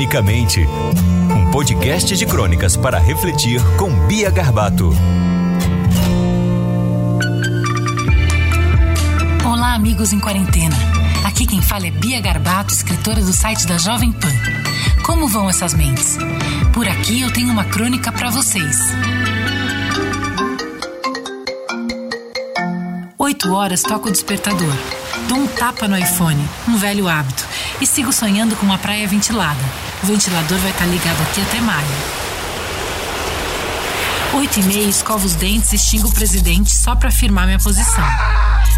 Cronicamente, 0.00 0.66
um 1.36 1.50
podcast 1.50 2.16
de 2.16 2.24
crônicas 2.24 2.74
para 2.74 2.98
refletir 2.98 3.60
com 3.76 3.90
Bia 4.06 4.30
Garbato. 4.30 4.94
Olá, 9.44 9.74
amigos 9.74 10.14
em 10.14 10.18
quarentena. 10.18 10.74
Aqui 11.22 11.46
quem 11.46 11.60
fala 11.60 11.86
é 11.86 11.90
Bia 11.90 12.18
Garbato, 12.18 12.72
escritora 12.72 13.20
do 13.20 13.30
site 13.34 13.66
da 13.66 13.76
Jovem 13.76 14.10
Pan. 14.10 14.32
Como 15.04 15.28
vão 15.28 15.50
essas 15.50 15.74
mentes? 15.74 16.16
Por 16.72 16.88
aqui 16.88 17.20
eu 17.20 17.30
tenho 17.30 17.50
uma 17.50 17.66
crônica 17.66 18.10
para 18.10 18.30
vocês. 18.30 18.78
Oito 23.18 23.52
horas 23.52 23.82
toco 23.82 24.08
o 24.08 24.10
despertador. 24.10 24.99
Dou 25.28 25.38
um 25.38 25.46
tapa 25.46 25.88
no 25.88 25.98
iPhone, 25.98 26.48
um 26.68 26.76
velho 26.76 27.08
hábito, 27.08 27.46
e 27.80 27.86
sigo 27.86 28.12
sonhando 28.12 28.56
com 28.56 28.66
uma 28.66 28.78
praia 28.78 29.06
ventilada. 29.06 29.60
O 30.02 30.06
ventilador 30.06 30.58
vai 30.58 30.70
estar 30.70 30.86
ligado 30.86 31.20
aqui 31.22 31.40
até 31.40 31.60
maio. 31.60 31.86
Oito 34.34 34.60
e 34.60 34.62
meia, 34.62 34.88
escovo 34.88 35.26
os 35.26 35.34
dentes 35.34 35.72
e 35.72 35.78
xingo 35.78 36.08
o 36.08 36.12
presidente 36.12 36.70
só 36.70 36.94
para 36.94 37.08
afirmar 37.08 37.46
minha 37.46 37.58
posição. 37.58 38.06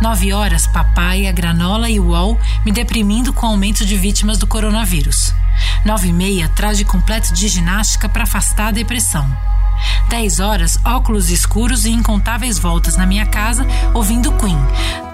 Nove 0.00 0.32
horas, 0.32 0.66
papaya, 0.66 1.30
granola 1.30 1.88
e 1.88 2.00
UOL 2.00 2.38
me 2.64 2.72
deprimindo 2.72 3.32
com 3.32 3.46
o 3.46 3.50
aumento 3.50 3.84
de 3.84 3.96
vítimas 3.96 4.38
do 4.38 4.46
coronavírus. 4.46 5.32
Nove 5.84 6.08
e 6.08 6.12
meia, 6.12 6.48
traje 6.48 6.84
completo 6.84 7.32
de 7.34 7.46
ginástica 7.48 8.08
para 8.08 8.24
afastar 8.24 8.68
a 8.68 8.72
depressão. 8.72 9.28
10 10.08 10.40
horas, 10.40 10.78
óculos 10.84 11.30
escuros 11.30 11.84
e 11.84 11.90
incontáveis 11.90 12.58
voltas 12.58 12.96
na 12.96 13.06
minha 13.06 13.26
casa 13.26 13.66
ouvindo 13.92 14.32
Queen. 14.32 14.58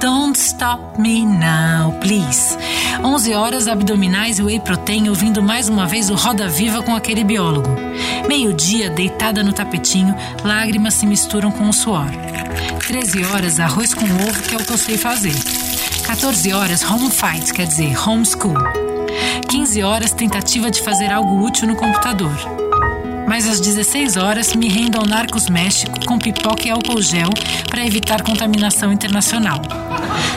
Don't 0.00 0.34
stop 0.38 0.98
me 0.98 1.26
now, 1.26 1.92
please. 2.00 2.56
11 3.04 3.34
horas, 3.34 3.68
abdominais 3.68 4.38
e 4.38 4.42
whey 4.42 4.58
protein 4.58 5.10
ouvindo 5.10 5.42
mais 5.42 5.68
uma 5.68 5.86
vez 5.86 6.08
o 6.08 6.14
Roda 6.14 6.48
Viva 6.48 6.82
com 6.82 6.96
aquele 6.96 7.22
biólogo. 7.22 7.68
Meio-dia, 8.26 8.88
deitada 8.88 9.42
no 9.42 9.52
tapetinho, 9.52 10.16
lágrimas 10.42 10.94
se 10.94 11.04
misturam 11.04 11.50
com 11.52 11.68
o 11.68 11.72
suor. 11.72 12.06
13 12.86 13.26
horas, 13.26 13.60
arroz 13.60 13.92
com 13.92 14.06
ovo, 14.06 14.42
que 14.42 14.54
é 14.54 14.58
o 14.58 14.64
que 14.64 14.72
eu 14.72 14.78
sei 14.78 14.96
fazer. 14.96 15.34
14 16.06 16.50
horas, 16.54 16.82
home 16.82 17.10
fight, 17.10 17.52
quer 17.52 17.66
dizer, 17.66 17.94
homeschool. 18.08 18.56
15 19.50 19.82
horas, 19.82 20.12
tentativa 20.12 20.70
de 20.70 20.80
fazer 20.82 21.12
algo 21.12 21.44
útil 21.44 21.68
no 21.68 21.76
computador 21.76 22.59
mas 23.30 23.46
às 23.46 23.60
16 23.60 24.16
horas 24.16 24.56
me 24.56 24.68
rendo 24.68 24.98
ao 24.98 25.06
Narcos 25.06 25.48
México 25.48 26.04
com 26.04 26.18
pipoca 26.18 26.66
e 26.66 26.70
álcool 26.72 27.00
gel 27.00 27.30
para 27.70 27.86
evitar 27.86 28.22
contaminação 28.22 28.92
internacional. 28.92 29.62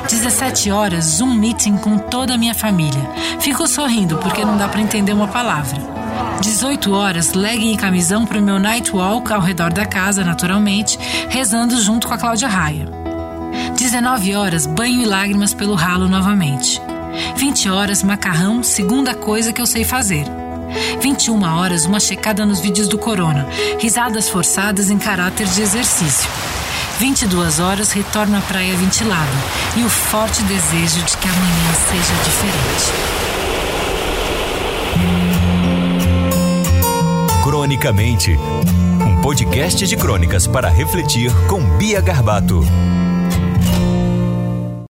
17 0.08 0.70
horas, 0.70 1.06
Zoom 1.06 1.34
meeting 1.34 1.76
com 1.78 1.98
toda 1.98 2.36
a 2.36 2.38
minha 2.38 2.54
família. 2.54 3.02
Fico 3.40 3.66
sorrindo 3.66 4.20
porque 4.20 4.46
não 4.46 4.56
dá 4.56 4.68
para 4.68 4.80
entender 4.80 5.12
uma 5.12 5.28
palavra. 5.28 5.82
18 6.40 6.94
horas, 6.94 7.34
legging 7.34 7.74
e 7.74 7.78
camisão 7.78 8.28
para 8.28 8.38
o 8.38 8.44
meu 8.44 8.60
night 8.60 8.96
walk 8.96 9.34
ao 9.34 9.42
redor 9.42 9.74
da 9.74 9.88
casa, 9.88 10.24
naturalmente, 10.24 11.00
rezando 11.30 11.82
junto 11.82 12.08
com 12.08 12.14
a 12.14 12.18
Cláudia 12.20 12.48
Raia. 12.48 12.88
19 13.76 14.36
horas, 14.36 14.68
banho 14.68 15.02
e 15.02 15.06
lágrimas 15.06 15.52
pelo 15.52 15.74
ralo 15.74 16.08
novamente. 16.08 16.80
20 17.38 17.70
horas, 17.70 18.04
macarrão, 18.04 18.62
segunda 18.62 19.16
coisa 19.16 19.52
que 19.52 19.60
eu 19.60 19.66
sei 19.66 19.84
fazer. 19.84 20.43
21 21.02 21.44
horas, 21.44 21.86
uma 21.86 22.00
checada 22.00 22.46
nos 22.46 22.60
vídeos 22.60 22.88
do 22.88 22.98
Corona. 22.98 23.48
Risadas 23.80 24.30
forçadas 24.30 24.90
em 24.90 24.98
caráter 24.98 25.48
de 25.48 25.62
exercício. 25.62 26.30
22 27.00 27.60
horas, 27.60 27.92
retorno 27.92 28.38
à 28.38 28.42
praia 28.42 28.76
ventilada. 28.76 29.32
E 29.76 29.84
o 29.84 29.90
forte 29.90 30.42
desejo 30.44 31.04
de 31.04 31.18
que 31.18 31.28
amanhã 31.28 31.74
seja 31.90 32.14
diferente. 32.24 32.94
Cronicamente. 37.44 38.40
Um 39.06 39.22
podcast 39.22 39.86
de 39.86 39.98
crônicas 39.98 40.48
para 40.48 40.70
refletir 40.70 41.32
com 41.48 41.62
Bia 41.78 42.00
Garbato. 42.00 42.64